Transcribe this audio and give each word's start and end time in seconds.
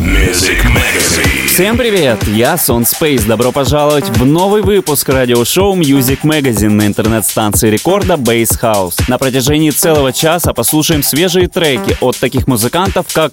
Music 0.00 0.64
Magazine. 0.64 1.46
Всем 1.46 1.76
привет! 1.76 2.26
Я 2.26 2.56
Сон 2.56 2.84
Space. 2.84 3.26
Добро 3.26 3.52
пожаловать 3.52 4.08
в 4.08 4.24
новый 4.24 4.62
выпуск 4.62 5.06
радиошоу 5.10 5.76
Music 5.76 6.20
Magazine 6.22 6.70
на 6.70 6.86
интернет-станции 6.86 7.68
рекорда 7.68 8.14
Base 8.14 8.58
House. 8.62 8.94
На 9.08 9.18
протяжении 9.18 9.68
целого 9.68 10.14
часа 10.14 10.54
послушаем 10.54 11.02
свежие 11.02 11.48
треки 11.48 11.98
от 12.00 12.16
таких 12.16 12.46
музыкантов, 12.46 13.08
как 13.12 13.32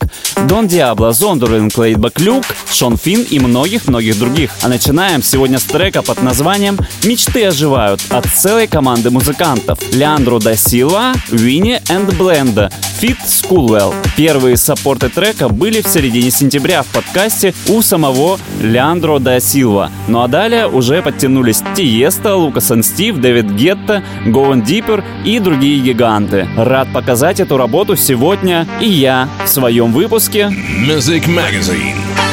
Дон 0.49 0.67
Диабло, 0.67 1.13
Зондерин, 1.13 1.71
Клейдбак 1.71 2.19
Люк, 2.19 2.43
Шон 2.69 2.97
Финн 2.97 3.21
и 3.29 3.39
многих-многих 3.39 4.19
других. 4.19 4.51
А 4.61 4.67
начинаем 4.67 5.23
сегодня 5.23 5.59
с 5.59 5.63
трека 5.63 6.01
под 6.01 6.21
названием 6.21 6.77
«Мечты 7.05 7.45
оживают» 7.45 8.01
от 8.09 8.25
целой 8.25 8.67
команды 8.67 9.09
музыкантов. 9.09 9.79
Леандро 9.93 10.39
да 10.39 10.57
Силва, 10.57 11.13
Винни 11.31 11.81
энд 11.87 12.13
Бленда, 12.15 12.69
Feat. 12.99 13.19
Скулвелл. 13.25 13.93
Первые 14.17 14.57
саппорты 14.57 15.07
трека 15.07 15.47
были 15.47 15.81
в 15.81 15.87
середине 15.87 16.29
сентября 16.29 16.56
сентября 16.57 16.81
в 16.81 16.87
подкасте 16.87 17.53
у 17.67 17.83
самого 17.83 18.39
Леандро 18.59 19.19
да 19.19 19.39
Силва. 19.39 19.91
Ну 20.07 20.23
а 20.23 20.27
далее 20.27 20.67
уже 20.67 21.03
подтянулись 21.03 21.61
Tiësto, 21.75 22.35
Lucas & 22.35 22.71
Steve, 22.71 23.17
David 23.17 23.51
Guetta, 23.51 24.03
Going 24.25 24.63
Deeper 24.63 25.03
и 25.23 25.37
другие 25.37 25.79
гиганты. 25.79 26.47
Рад 26.57 26.91
показать 26.91 27.39
эту 27.39 27.57
работу 27.57 27.95
сегодня 27.95 28.67
и 28.81 28.87
я 28.89 29.29
в 29.45 29.47
своем 29.47 29.91
выпуске 29.91 30.51
Music 30.81 31.27
Magazine. 31.27 32.26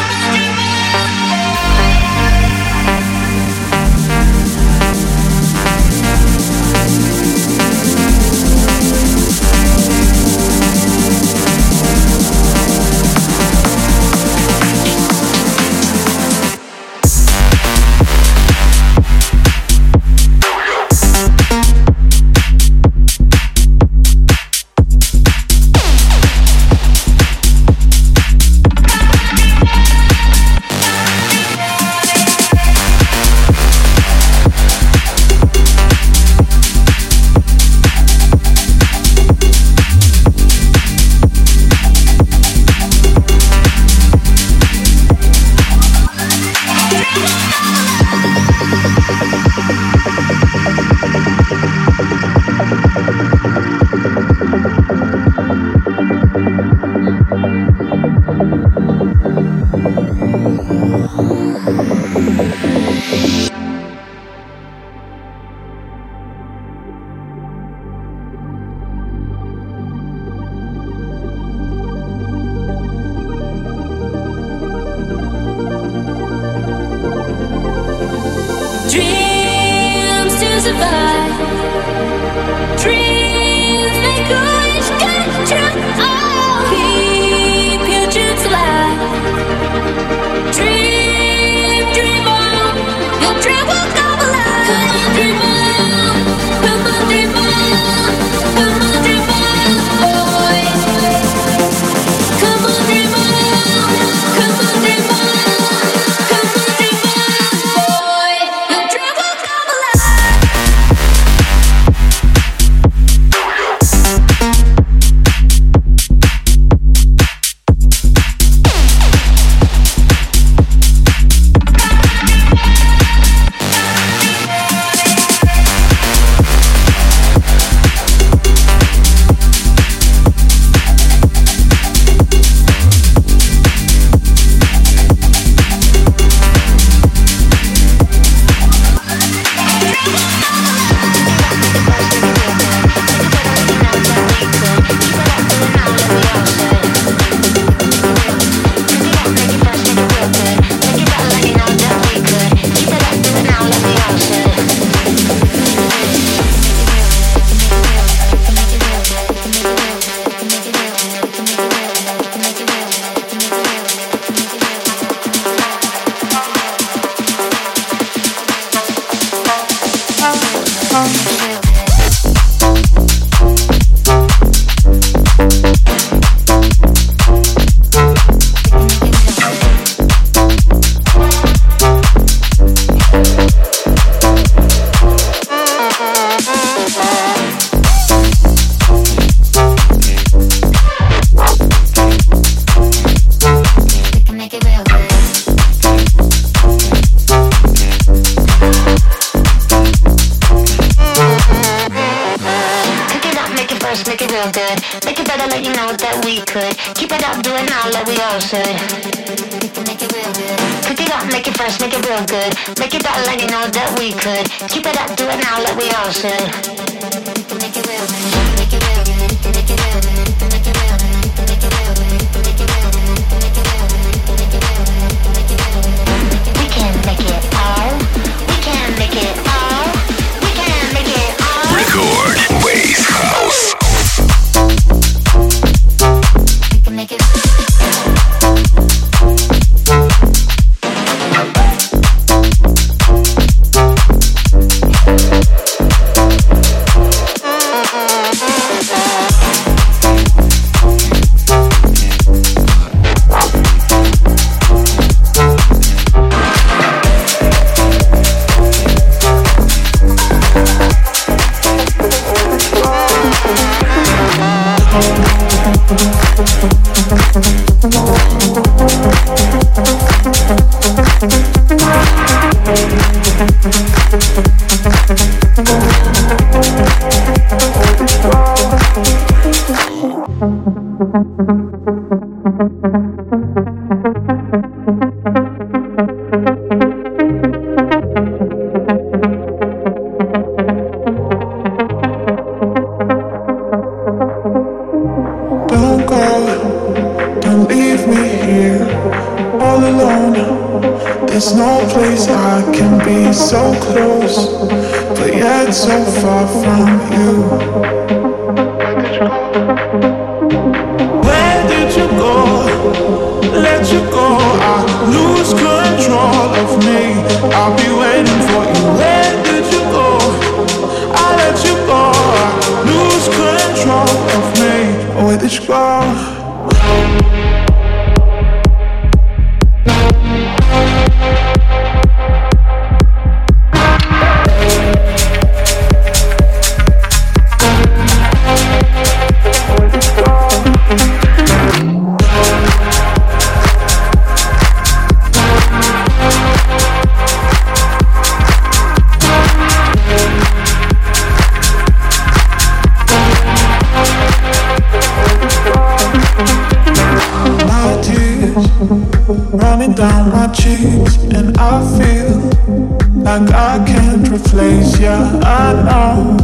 I 363.66 363.82
can't 363.82 364.28
replace 364.28 365.00
you. 365.00 365.08
I 365.08 365.72
know 365.86 366.36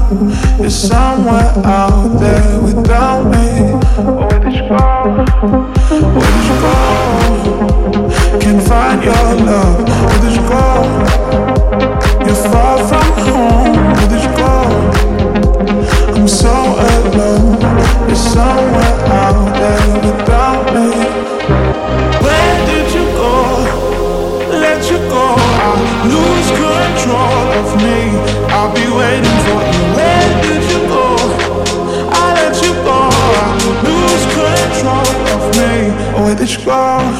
it's 0.64 0.74
somewhere 0.74 1.52
out 1.66 2.18
there 2.18 2.62
without 2.62 3.24
me. 3.24 3.74
Where 4.18 4.40
did 4.40 4.54
you 4.54 4.66
go? 4.68 4.76
Where 6.16 6.30
did 6.34 6.46
you 6.48 6.56
go? 6.64 6.76
Can't 8.40 8.62
find 8.66 9.04
your 9.04 9.34
love. 9.46 9.86
Where 10.06 10.20
did 10.22 10.32
you 10.38 10.44
go? 10.48 10.64
You're 12.24 12.42
far 12.50 12.76
from 12.88 13.08
home. 13.28 13.74
Where 13.96 14.08
did 14.08 14.22
you 14.24 14.32
go? 14.40 14.54
I'm 16.16 16.26
so 16.26 16.54
alone. 16.88 17.58
It's 18.10 18.20
somewhere. 18.32 18.89
where 36.30 36.38
did 36.38 36.50
you 36.50 36.64
go? 36.64 37.19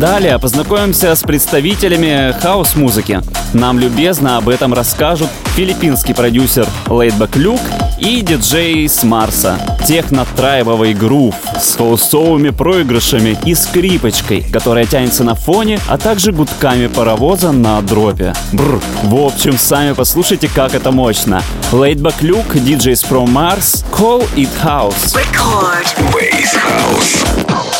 Далее 0.00 0.38
познакомимся 0.38 1.14
с 1.14 1.20
представителями 1.20 2.34
хаус-музыки. 2.40 3.20
Нам 3.52 3.78
любезно 3.78 4.38
об 4.38 4.48
этом 4.48 4.72
расскажут 4.72 5.28
филиппинский 5.54 6.14
продюсер 6.14 6.66
Laidback 6.86 7.36
Luke 7.36 7.60
и 7.98 8.22
диджеи 8.22 8.88
с 8.88 9.02
Марса. 9.02 9.58
Техно-трайбовый 9.86 10.94
грув 10.94 11.34
с 11.60 11.76
хаусовыми 11.76 12.48
проигрышами 12.48 13.38
и 13.44 13.54
скрипочкой, 13.54 14.40
которая 14.50 14.86
тянется 14.86 15.22
на 15.22 15.34
фоне, 15.34 15.78
а 15.86 15.98
также 15.98 16.32
гудками 16.32 16.86
паровоза 16.86 17.52
на 17.52 17.82
дропе. 17.82 18.32
Бррр. 18.52 18.80
В 19.02 19.16
общем, 19.16 19.58
сами 19.58 19.92
послушайте, 19.92 20.48
как 20.48 20.74
это 20.74 20.92
мощно. 20.92 21.42
Laidback 21.72 22.22
Luke, 22.22 22.54
DJs 22.54 23.04
From 23.04 23.26
Mars, 23.26 23.84
Call 23.92 24.26
It 24.34 24.48
House. 24.64 25.14
Record. 25.14 25.84
Base 26.14 26.56
House. 26.56 27.79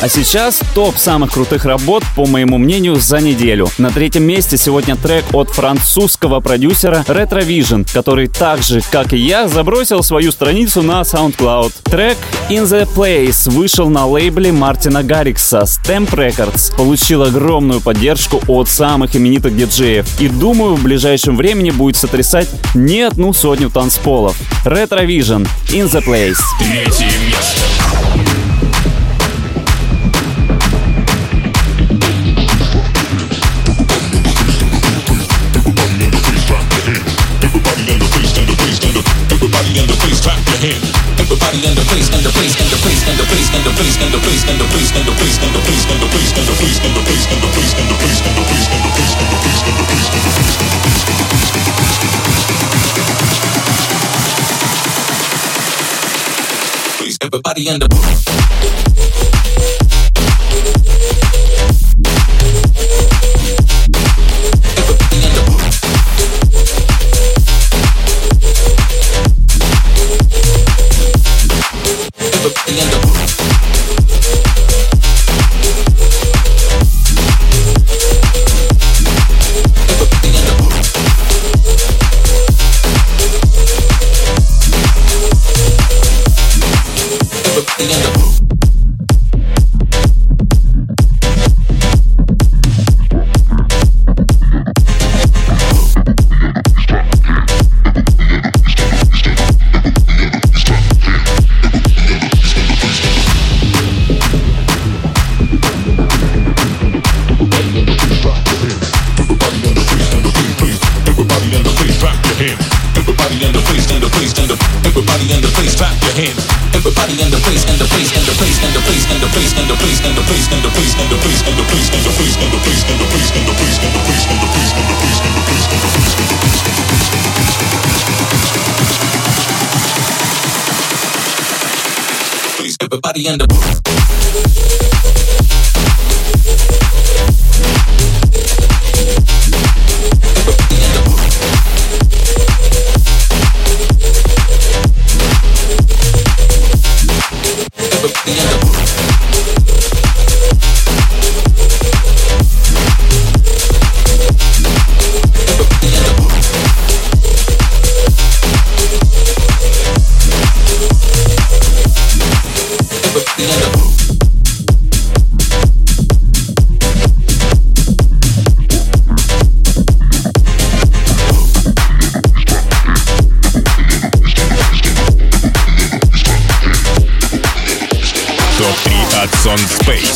А 0.00 0.08
сейчас 0.08 0.60
топ 0.76 0.96
самых 0.96 1.32
крутых 1.32 1.64
работ, 1.64 2.04
по 2.14 2.24
моему 2.24 2.56
мнению, 2.56 2.96
за 2.96 3.18
неделю. 3.18 3.68
На 3.78 3.90
третьем 3.90 4.22
месте 4.22 4.56
сегодня 4.56 4.94
трек 4.94 5.24
от 5.32 5.50
французского 5.50 6.38
продюсера 6.38 7.04
Retrovision, 7.08 7.84
который 7.92 8.28
так 8.28 8.62
же, 8.62 8.80
как 8.92 9.12
и 9.12 9.16
я, 9.16 9.48
забросил 9.48 10.04
свою 10.04 10.30
страницу 10.30 10.82
на 10.82 11.00
SoundCloud. 11.00 11.72
Трек 11.82 12.16
In 12.48 12.62
The 12.62 12.88
Place 12.94 13.50
вышел 13.50 13.88
на 13.90 14.06
лейбле 14.06 14.52
Мартина 14.52 15.02
Гаррикса 15.02 15.62
Stamp 15.62 16.10
Records, 16.10 16.76
получил 16.76 17.24
огромную 17.24 17.80
поддержку 17.80 18.40
от 18.46 18.68
самых 18.68 19.16
именитых 19.16 19.56
диджеев 19.56 20.20
и, 20.20 20.28
думаю, 20.28 20.76
в 20.76 20.82
ближайшем 20.84 21.36
времени 21.36 21.70
будет 21.70 21.96
сотрясать 21.96 22.48
не 22.72 23.00
одну 23.00 23.32
сотню 23.32 23.68
танцполов. 23.68 24.36
Retrovision 24.64 25.48
In 25.70 25.90
The 25.90 26.04
Place. 26.04 26.38
Третье 26.60 27.10
место. 27.26 27.67
Everybody 57.28 57.68
in 57.68 57.78
the 57.78 58.87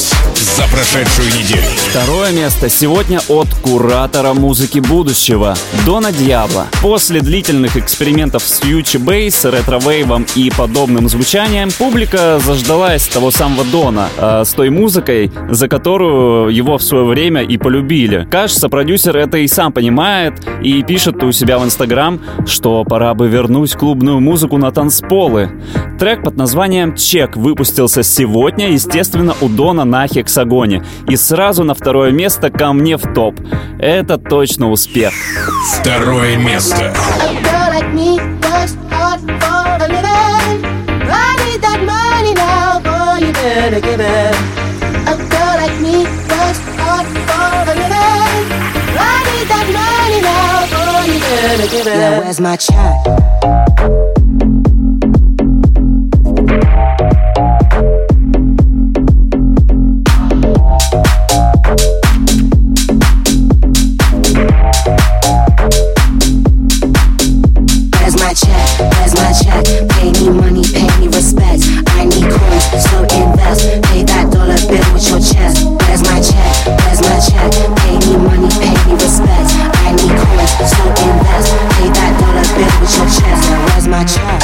за 0.03 0.62
прошедшую 0.71 1.29
неделю. 1.29 1.62
Второе 1.91 2.33
место 2.33 2.69
сегодня 2.69 3.21
от 3.29 3.49
куратора 3.62 4.33
музыки 4.33 4.81
будущего 4.81 5.55
Дона 5.87 6.12
Диабло. 6.12 6.67
После 6.83 7.21
длительных 7.21 7.77
экспериментов 7.77 8.43
с 8.43 8.62
Ючи 8.65 8.99
Бейс, 8.99 9.45
ретро-вейвом 9.45 10.27
и 10.35 10.51
подобным 10.51 11.09
звучанием, 11.09 11.71
публика 11.71 12.38
заждалась 12.45 13.07
того 13.07 13.31
самого 13.31 13.65
Дона 13.65 14.09
э, 14.19 14.45
с 14.45 14.53
той 14.53 14.71
музыкой, 14.71 15.31
за 15.51 15.69
которую 15.69 16.55
его 16.55 16.79
в 16.79 16.83
свое 16.83 17.05
время 17.05 17.43
и 17.43 17.57
полюбили. 17.57 18.27
Кажется, 18.31 18.69
продюсер 18.69 19.17
это 19.17 19.38
и 19.38 19.49
сам 19.49 19.73
понимает 19.73 20.35
и 20.62 20.83
пишет 20.83 21.23
у 21.23 21.33
себя 21.33 21.59
в 21.59 21.65
Инстаграм, 21.65 22.21
что 22.47 22.85
пора 22.85 23.15
бы 23.15 23.29
вернуть 23.29 23.75
клубную 23.75 24.21
музыку 24.21 24.59
на 24.59 24.71
танцполы. 24.71 25.51
Трек 25.99 26.23
под 26.25 26.37
названием 26.37 26.97
«Чек» 26.97 27.37
выпустился 27.37 28.03
сегодня, 28.03 28.73
естественно, 28.73 29.35
у 29.41 29.49
Дона 29.49 29.85
на 29.92 30.09
хексагоне. 30.09 30.83
И 31.07 31.16
сразу 31.16 31.64
на 31.64 31.74
второе 31.74 32.12
место 32.12 32.48
ко 32.50 32.72
мне 32.72 32.96
в 32.96 33.12
топ. 33.12 33.38
Это 33.78 34.16
точно 34.16 34.70
успех. 34.70 35.12
Второе 35.78 36.37
место. 36.38 36.94
Now 51.85 52.20
where's 52.20 52.40
my 52.40 52.57
check? 52.57 54.21
my 68.33 68.35
check? 68.35 68.79
Where's 68.97 69.14
my 69.14 69.33
check? 69.45 69.64
Pay 69.90 70.12
me 70.12 70.31
money, 70.31 70.62
pay 70.73 70.88
me 70.99 71.07
respect. 71.09 71.68
I 71.92 72.05
need 72.05 72.25
coins, 72.33 72.64
so 72.88 73.05
invest. 73.12 73.61
Pay 73.85 74.05
that 74.05 74.33
dollar 74.33 74.57
bill 74.68 74.88
with 74.95 75.07
your 75.09 75.21
chest. 75.21 75.68
Where's 75.68 76.03
my 76.03 76.16
check? 76.16 76.64
Where's 76.81 77.01
my 77.05 77.21
check? 77.21 77.53
Pay 77.77 77.99
me 78.09 78.16
money, 78.16 78.49
pay 78.57 78.73
me 78.88 78.95
respect. 78.95 79.53
I 79.85 79.92
need 79.92 80.16
coins, 80.16 80.53
so 80.64 80.83
invest. 81.05 81.53
Pay 81.77 81.88
that 81.92 82.12
dollar 82.21 82.47
bill 82.57 82.73
with 82.81 82.97
your 82.97 83.09
chest. 83.12 83.51
Where's 83.68 83.88
my 83.88 84.05
check? 84.05 84.41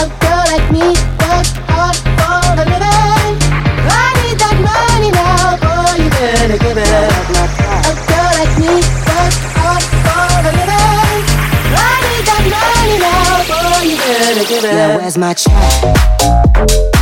Yeah, 14.70 14.96
where's 14.96 15.16
my 15.16 15.32
check? 15.34 16.97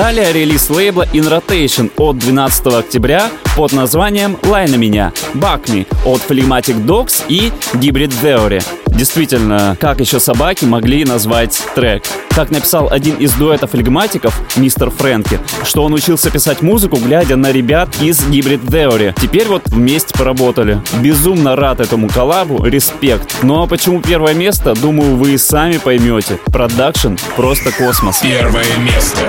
Далее 0.00 0.32
релиз 0.32 0.70
лейбла 0.70 1.06
In 1.12 1.28
Rotation 1.28 1.90
от 1.98 2.16
12 2.16 2.66
октября 2.68 3.28
под 3.54 3.72
названием 3.72 4.38
«Лай 4.44 4.66
на 4.66 4.76
меня», 4.76 5.12
«Bark 5.34 5.65
Me» 5.65 5.86
от 6.06 6.22
Phlegmatic 6.26 6.86
Dogs 6.86 7.22
и 7.28 7.52
Hybrid 7.74 8.10
Theory. 8.10 8.64
Действительно, 8.86 9.76
как 9.78 10.00
еще 10.00 10.18
собаки 10.18 10.64
могли 10.64 11.04
назвать 11.04 11.60
трек? 11.74 12.04
Как 12.30 12.50
написал 12.50 12.88
один 12.90 13.16
из 13.16 13.34
дуэтов 13.34 13.72
флегматиков, 13.72 14.40
мистер 14.56 14.88
Фрэнки, 14.88 15.38
что 15.64 15.84
он 15.84 15.92
учился 15.92 16.30
писать 16.30 16.62
музыку, 16.62 16.96
глядя 16.96 17.36
на 17.36 17.52
ребят 17.52 17.90
из 18.00 18.26
Hybrid 18.26 18.62
Theory. 18.62 19.14
Теперь 19.20 19.48
вот 19.48 19.66
вместе 19.66 20.14
поработали. 20.16 20.80
Безумно 21.02 21.56
рад 21.56 21.78
этому 21.78 22.08
коллабу, 22.08 22.64
респект. 22.64 23.36
Ну 23.42 23.62
а 23.62 23.66
почему 23.66 24.00
первое 24.00 24.32
место, 24.32 24.72
думаю, 24.74 25.16
вы 25.16 25.32
и 25.32 25.38
сами 25.38 25.76
поймете. 25.76 26.38
Продакшн 26.46 27.16
просто 27.36 27.70
космос. 27.70 28.20
Первое 28.22 28.64
место. 28.78 29.28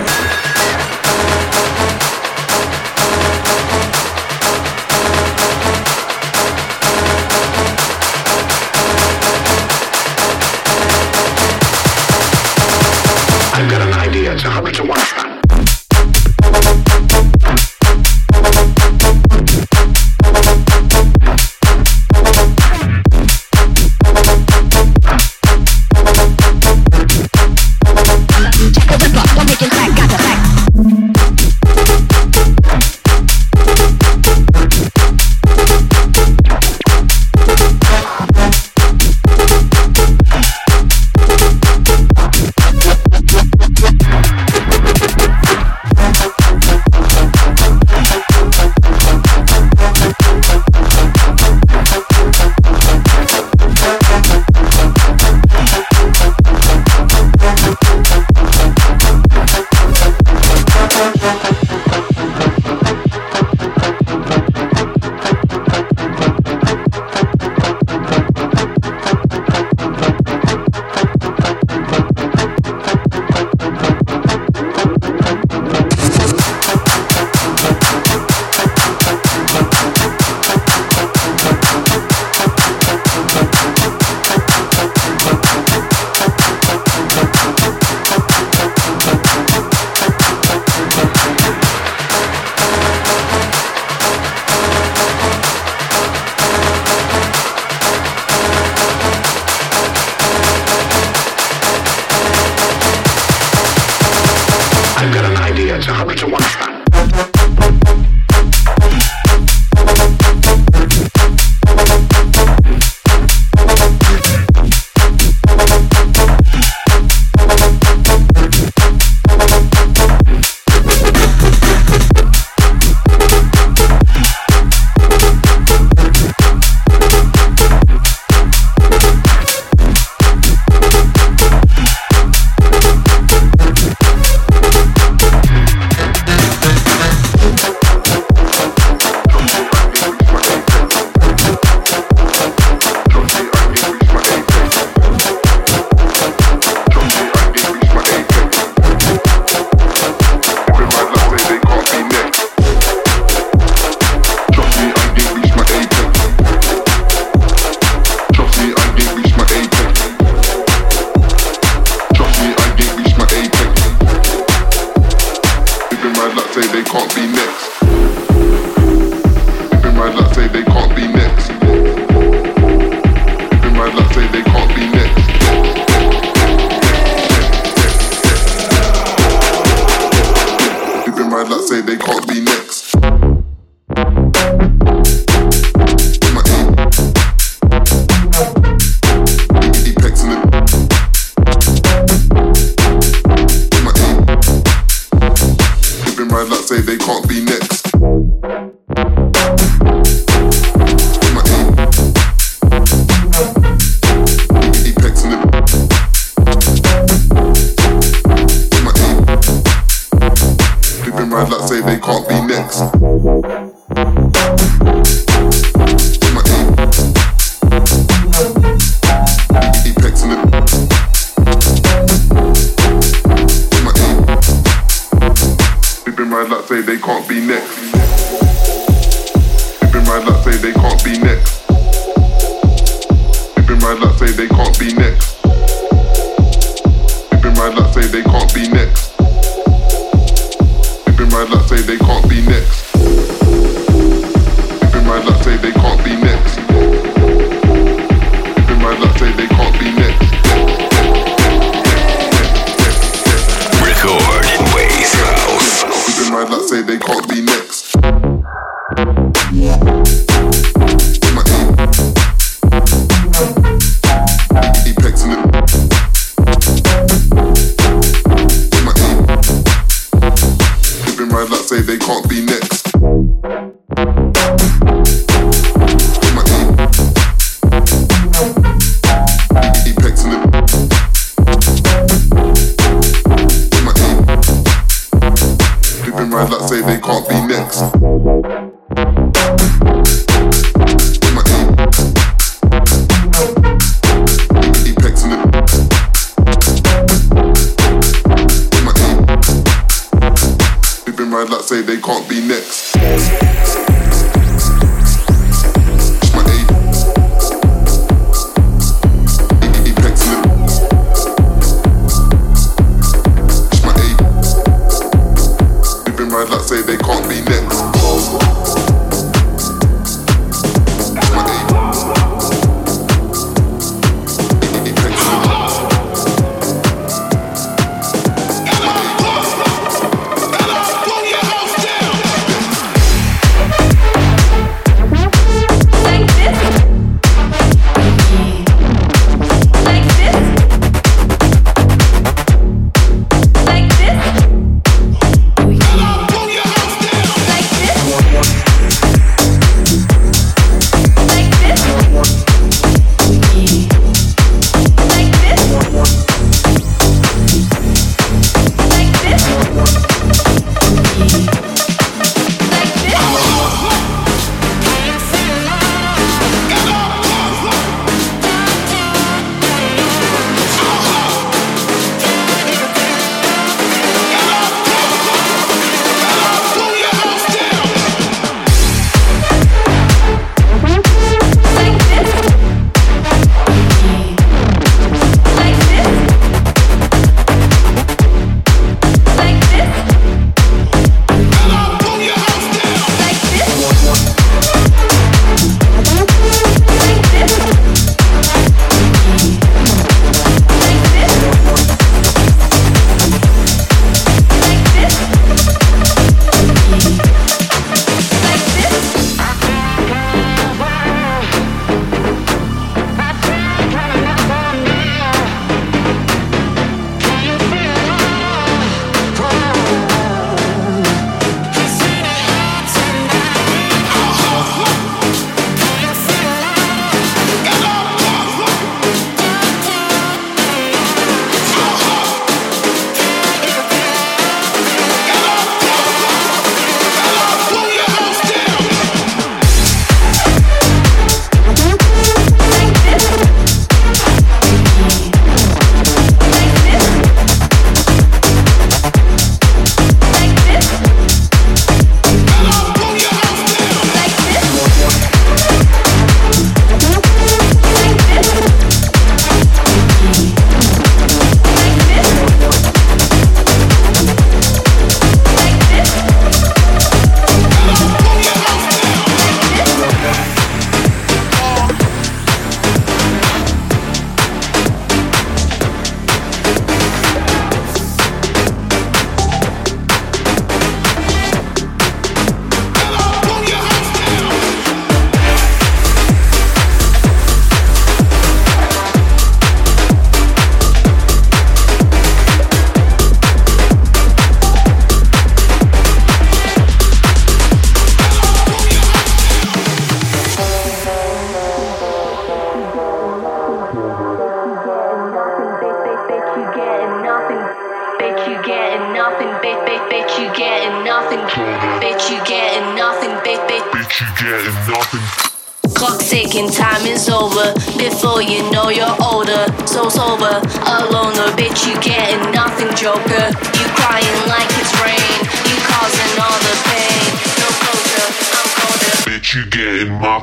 they 196.91 196.97
can't 196.97 197.25
be 197.29 197.41
next. 197.45 198.30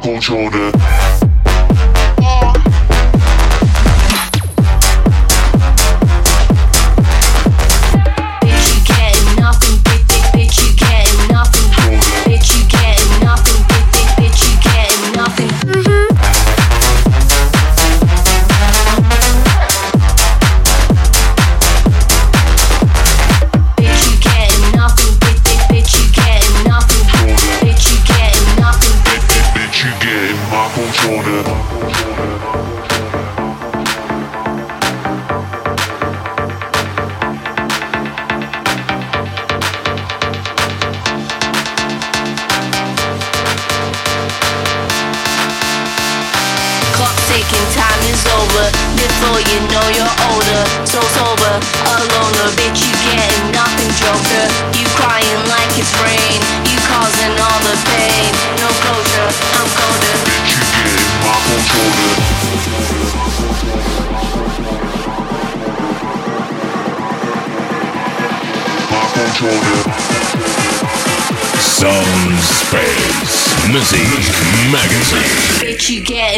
controller. 0.01 1.28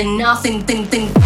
and 0.00 0.16
nothing, 0.16 0.62
thing, 0.62 0.86
thing. 0.86 1.19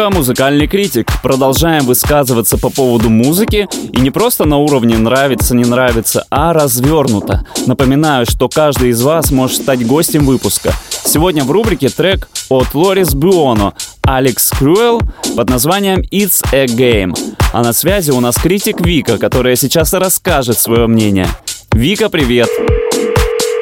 Рубрика 0.00 0.16
«Музыкальный 0.16 0.66
критик». 0.66 1.12
Продолжаем 1.22 1.84
высказываться 1.84 2.56
по 2.56 2.70
поводу 2.70 3.10
музыки. 3.10 3.68
И 3.92 4.00
не 4.00 4.10
просто 4.10 4.46
на 4.46 4.56
уровне 4.56 4.96
«нравится, 4.96 5.54
не 5.54 5.64
нравится», 5.64 6.24
а 6.30 6.54
развернуто. 6.54 7.44
Напоминаю, 7.66 8.24
что 8.24 8.48
каждый 8.48 8.90
из 8.90 9.02
вас 9.02 9.30
может 9.30 9.58
стать 9.58 9.86
гостем 9.86 10.24
выпуска. 10.24 10.72
Сегодня 11.04 11.44
в 11.44 11.50
рубрике 11.50 11.90
трек 11.90 12.30
от 12.48 12.72
Лорис 12.72 13.14
Буоно 13.14 13.74
«Алекс 14.02 14.50
Крюэл» 14.50 15.02
под 15.36 15.50
названием 15.50 16.00
«It's 16.10 16.42
a 16.52 16.64
Game». 16.64 17.14
А 17.52 17.62
на 17.62 17.74
связи 17.74 18.10
у 18.10 18.20
нас 18.20 18.36
критик 18.36 18.80
Вика, 18.80 19.18
которая 19.18 19.56
сейчас 19.56 19.92
расскажет 19.92 20.58
свое 20.58 20.86
мнение. 20.86 21.28
Вика, 21.72 22.08
привет! 22.08 22.48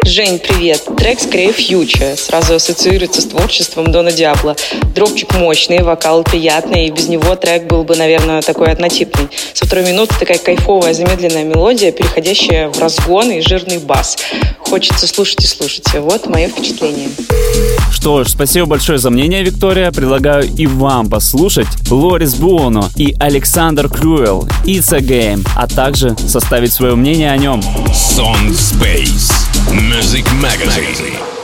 Жень, 0.09 0.39
привет. 0.39 0.89
Трек 0.97 1.21
скорее 1.21 1.53
фьючер. 1.53 2.17
Сразу 2.17 2.55
ассоциируется 2.55 3.21
с 3.21 3.27
творчеством 3.27 3.93
Дона 3.93 4.11
Диабло. 4.11 4.57
Дропчик 4.95 5.35
мощный, 5.35 5.83
вокал 5.83 6.25
приятный, 6.25 6.87
и 6.87 6.91
без 6.91 7.09
него 7.09 7.37
трек 7.37 7.65
был 7.65 7.85
бы, 7.85 7.95
наверное, 7.95 8.41
такой 8.41 8.69
однотипный. 8.69 9.29
Со 9.53 9.67
второй 9.67 9.85
минуты 9.85 10.15
такая 10.19 10.39
кайфовая 10.39 10.95
замедленная 10.95 11.45
мелодия, 11.45 11.93
переходящая 11.93 12.71
в 12.71 12.79
разгон 12.81 13.31
и 13.33 13.43
жирный 13.43 13.81
бас. 13.81 14.17
Хочется 14.61 15.07
слушать 15.07 15.45
и 15.45 15.47
слушать. 15.47 15.85
Вот 15.93 16.27
мое 16.27 16.49
впечатление. 16.49 17.11
Что 17.93 18.25
ж, 18.25 18.29
спасибо 18.31 18.65
большое 18.65 18.97
за 18.97 19.11
мнение, 19.11 19.43
Виктория. 19.43 19.91
Предлагаю 19.91 20.51
и 20.57 20.67
вам 20.67 21.11
послушать 21.11 21.69
Лорис 21.91 22.35
Буоно 22.35 22.89
и 22.97 23.15
Александр 23.21 23.91
Крюэл 23.91 24.49
«It's 24.65 24.95
a 24.97 25.01
Game», 25.01 25.47
а 25.55 25.67
также 25.67 26.17
составить 26.27 26.73
свое 26.73 26.95
мнение 26.95 27.31
о 27.31 27.37
нем. 27.37 27.61
Sound 27.91 28.53
Space 28.53 29.38
Music 29.75 30.25
Magazine. 30.41 31.13
Baby, 31.13 31.38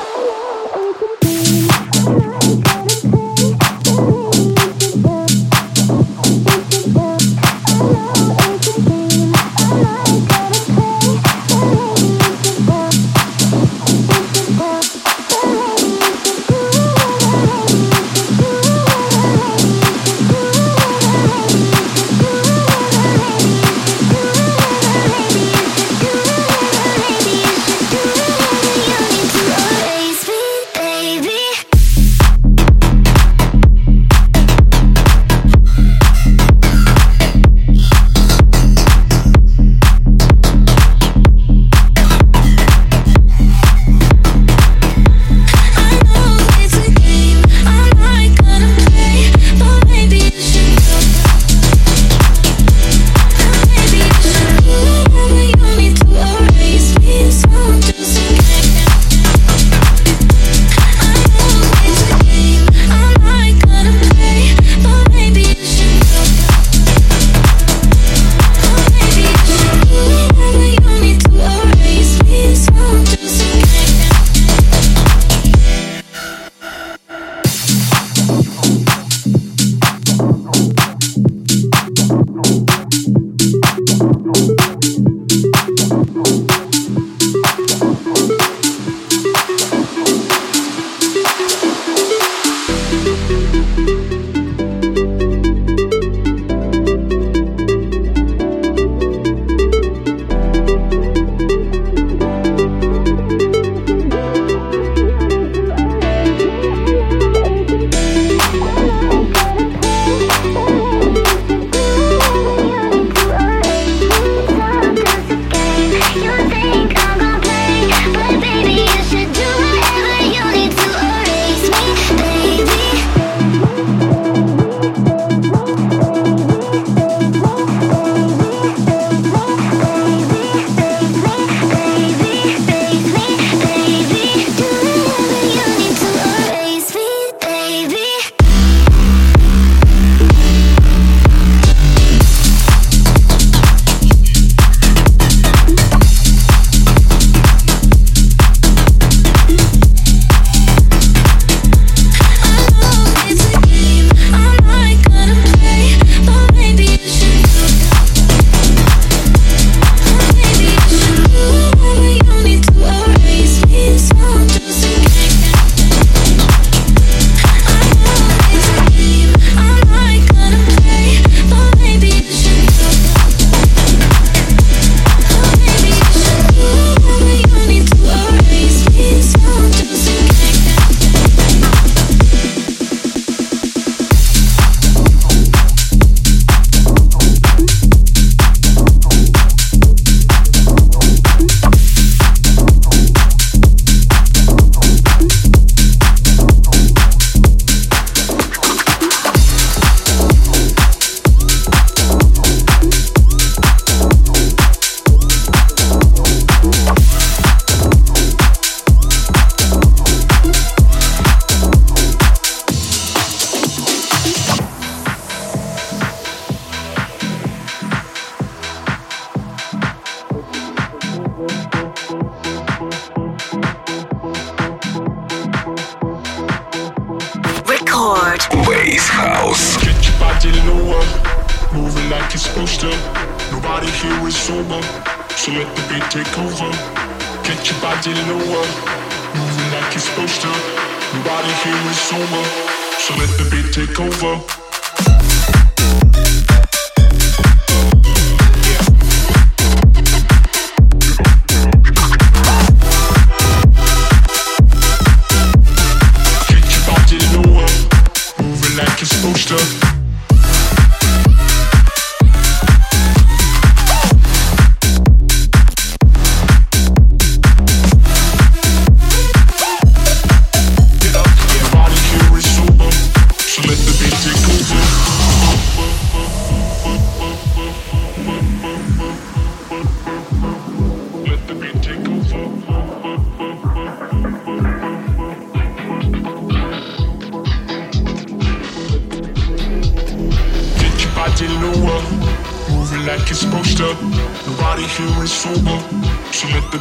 so 242.04 243.14
let 243.16 243.30
the 243.38 243.48
beat 243.50 243.72
take 243.72 243.98
over. 243.98 244.63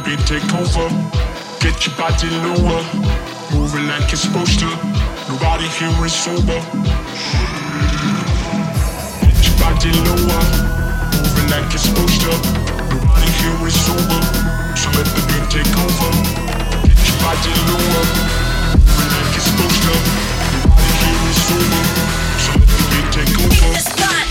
Beat 0.04 0.20
take 0.26 0.54
over. 0.54 0.86
Get 1.60 1.86
your 1.86 1.96
body 1.96 2.28
lower, 2.44 2.84
moving 3.52 3.88
like 3.88 4.10
you're 4.12 4.20
supposed 4.20 4.60
to. 4.60 4.68
Nobody 5.28 5.66
here 5.80 6.04
is 6.04 6.12
sober. 6.12 6.60
Get 9.24 9.40
your 9.48 9.56
body 9.56 9.90
lower, 10.04 10.42
moving 11.16 11.48
like 11.48 11.68
you're 11.72 11.86
supposed 11.88 12.20
to. 12.20 12.32
Nobody 12.92 13.30
here 13.40 13.66
is 13.66 13.76
sober, 13.86 14.20
so 14.76 14.92
let 14.92 15.08
the 15.16 15.22
beat 15.28 15.46
take 15.48 15.74
over. 15.84 16.10
Get 16.84 17.00
your 17.08 17.18
body 17.24 17.52
lower, 17.72 18.04
moving 18.76 19.10
like 19.16 19.30
you're 19.32 19.48
supposed 19.48 19.80
to. 19.88 19.94
Nobody 20.52 20.92
here 21.00 21.24
is 21.32 21.38
sober, 21.48 21.82
so 22.44 22.50
let 22.60 22.68
the 22.68 22.84
beat 22.92 23.08
take 23.16 23.34
over. 23.40 24.23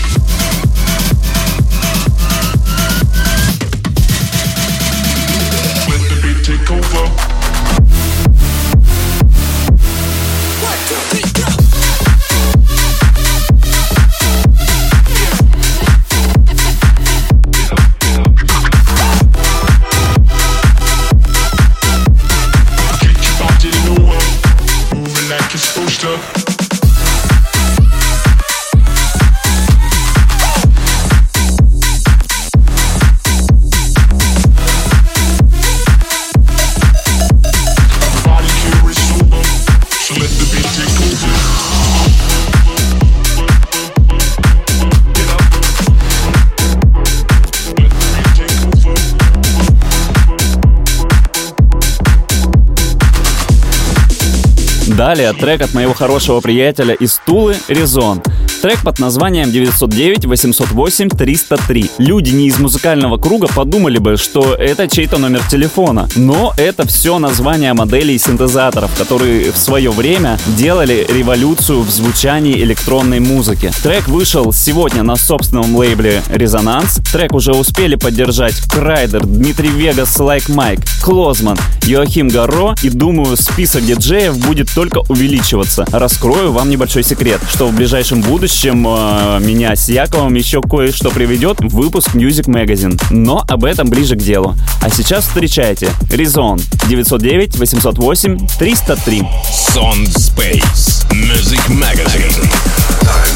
Далее 55.04 55.34
трек 55.34 55.60
от 55.60 55.74
моего 55.74 55.92
хорошего 55.92 56.40
приятеля 56.40 56.94
из 56.94 57.20
Тулы 57.26 57.56
«Резон». 57.68 58.22
Трек 58.64 58.80
под 58.82 58.98
названием 58.98 59.50
909-808-303. 59.50 61.90
Люди 61.98 62.30
не 62.30 62.46
из 62.46 62.58
музыкального 62.58 63.18
круга 63.18 63.46
подумали 63.46 63.98
бы, 63.98 64.16
что 64.16 64.54
это 64.54 64.88
чей-то 64.88 65.18
номер 65.18 65.42
телефона. 65.50 66.08
Но 66.16 66.54
это 66.56 66.86
все 66.86 67.18
название 67.18 67.74
моделей 67.74 68.16
синтезаторов, 68.16 68.90
которые 68.96 69.52
в 69.52 69.58
свое 69.58 69.90
время 69.90 70.38
делали 70.56 71.06
революцию 71.10 71.82
в 71.82 71.90
звучании 71.90 72.58
электронной 72.62 73.20
музыки. 73.20 73.70
Трек 73.82 74.08
вышел 74.08 74.50
сегодня 74.50 75.02
на 75.02 75.16
собственном 75.16 75.76
лейбле 75.76 76.22
«Резонанс». 76.30 77.00
Трек 77.12 77.34
уже 77.34 77.52
успели 77.52 77.96
поддержать 77.96 78.58
Kryder, 78.72 79.26
Dimitri 79.26 79.68
Vegas, 79.68 80.18
Like 80.18 80.48
Mike, 80.48 80.80
Klosman, 81.02 81.58
Joachim 81.82 82.28
Garraud 82.28 82.74
и 82.82 82.88
думаю, 82.88 83.36
список 83.36 83.84
диджеев 83.84 84.38
будет 84.38 84.70
только 84.74 85.02
увеличиваться. 85.10 85.84
Раскрою 85.92 86.50
вам 86.50 86.70
небольшой 86.70 87.02
секрет, 87.02 87.42
что 87.52 87.66
в 87.66 87.74
ближайшем 87.74 88.22
будущем 88.22 88.53
э, 88.86 89.40
меня 89.40 89.74
с 89.74 89.88
Яковом 89.88 90.34
еще 90.34 90.62
кое-что 90.62 91.10
приведет 91.10 91.60
в 91.60 91.68
выпуск 91.74 92.14
Music 92.14 92.44
Magazine. 92.44 93.00
Но 93.10 93.44
об 93.48 93.64
этом 93.64 93.88
ближе 93.88 94.14
к 94.14 94.18
делу. 94.18 94.54
А 94.80 94.90
сейчас 94.90 95.26
встречайте 95.26 95.90
Резон 96.10 96.60
909 96.88 97.56
808 97.56 98.46
303. 98.58 99.20
Sound 99.20 100.06
Space. 100.14 101.04
Music 101.10 101.60
Magazine. 101.68 103.33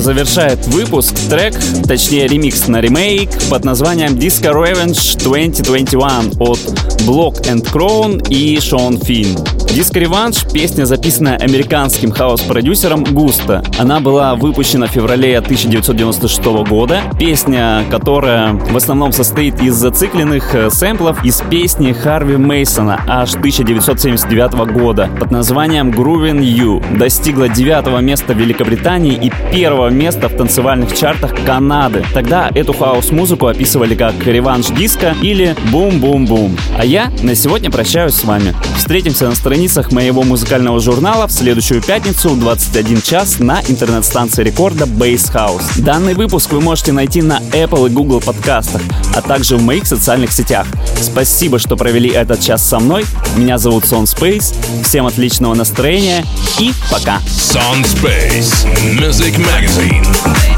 Завершает 0.00 0.66
выпуск 0.68 1.14
трек, 1.28 1.54
точнее 1.86 2.26
ремикс 2.26 2.68
на 2.68 2.80
ремейк 2.80 3.28
под 3.50 3.66
названием 3.66 4.14
Disco 4.14 4.50
Revenge 4.50 5.18
2021 5.22 6.40
от 6.40 6.89
Block 7.06 7.42
and 7.42 7.62
Crown 7.72 8.26
и 8.28 8.58
Шон 8.60 8.98
Финн. 8.98 9.36
Disco 9.70 10.00
Revenge— 10.00 10.52
песня, 10.52 10.84
записанная 10.84 11.36
американским 11.36 12.10
хаос-продюсером 12.10 13.04
Густо. 13.04 13.62
Она 13.78 14.00
была 14.00 14.34
выпущена 14.34 14.88
в 14.88 14.90
феврале 14.90 15.38
1996 15.38 16.64
года. 16.68 17.02
Песня, 17.20 17.84
которая 17.88 18.54
в 18.54 18.76
основном 18.76 19.12
состоит 19.12 19.62
из 19.62 19.74
зацикленных 19.74 20.56
э, 20.56 20.70
сэмплов 20.70 21.24
из 21.24 21.40
песни 21.48 21.92
Харви 21.92 22.36
Мейсона 22.36 23.00
аж 23.06 23.34
1979 23.36 24.72
года 24.72 25.08
под 25.20 25.30
названием 25.30 25.90
Groovin' 25.90 26.40
You. 26.40 26.98
Достигла 26.98 27.48
девятого 27.48 27.98
места 28.00 28.34
в 28.34 28.38
Великобритании 28.38 29.14
и 29.14 29.30
первого 29.52 29.88
места 29.88 30.28
в 30.28 30.36
танцевальных 30.36 30.98
чартах 30.98 31.32
Канады. 31.46 32.04
Тогда 32.12 32.50
эту 32.52 32.72
хаос-музыку 32.72 33.46
описывали 33.46 33.94
как 33.94 34.14
реванш 34.26 34.66
диска 34.66 35.14
или 35.22 35.54
бум-бум-бум. 35.70 36.56
А 36.76 36.84
я 36.90 37.12
на 37.22 37.36
сегодня 37.36 37.70
прощаюсь 37.70 38.14
с 38.14 38.24
вами. 38.24 38.52
Встретимся 38.76 39.28
на 39.28 39.36
страницах 39.36 39.92
моего 39.92 40.24
музыкального 40.24 40.80
журнала 40.80 41.28
в 41.28 41.30
следующую 41.30 41.80
пятницу 41.80 42.30
в 42.30 42.40
21 42.40 43.00
час 43.00 43.38
на 43.38 43.62
интернет-станции 43.68 44.42
рекорда 44.42 44.86
Base 44.86 45.32
House. 45.32 45.62
Данный 45.76 46.14
выпуск 46.14 46.50
вы 46.50 46.60
можете 46.60 46.90
найти 46.90 47.22
на 47.22 47.38
Apple 47.52 47.86
и 47.86 47.92
Google 47.92 48.20
подкастах, 48.20 48.82
а 49.14 49.22
также 49.22 49.56
в 49.56 49.62
моих 49.62 49.86
социальных 49.86 50.32
сетях. 50.32 50.66
Спасибо, 51.00 51.60
что 51.60 51.76
провели 51.76 52.10
этот 52.10 52.40
час 52.40 52.68
со 52.68 52.80
мной. 52.80 53.06
Меня 53.36 53.58
зовут 53.58 53.86
Сон 53.86 54.04
Space. 54.04 54.52
Всем 54.82 55.06
отличного 55.06 55.54
настроения 55.54 56.24
и 56.58 56.72
пока. 56.90 57.20
Sound 57.28 57.84
Space 57.84 58.66
Music 58.98 59.36
Magazine. 59.36 60.49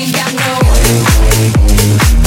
Ain't 0.00 0.14
got 0.14 0.32
no. 2.14 2.19